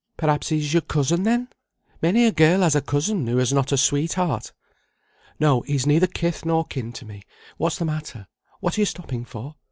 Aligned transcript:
"Perhaps 0.17 0.49
he's 0.49 0.73
your 0.73 0.81
cousin, 0.81 1.21
then? 1.21 1.47
Many 2.01 2.25
a 2.25 2.31
girl 2.31 2.61
has 2.61 2.73
a 2.73 2.81
cousin 2.81 3.27
who 3.27 3.37
has 3.37 3.53
not 3.53 3.71
a 3.71 3.77
sweetheart." 3.77 4.51
"No, 5.39 5.61
he's 5.61 5.85
neither 5.85 6.07
kith 6.07 6.43
nor 6.43 6.65
kin 6.65 6.91
to 6.93 7.05
me. 7.05 7.21
What's 7.57 7.77
the 7.77 7.85
matter? 7.85 8.25
What 8.61 8.79
are 8.79 8.81
you 8.81 8.85
stopping 8.85 9.25
for?" 9.25 9.57